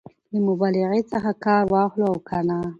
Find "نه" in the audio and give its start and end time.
2.47-2.57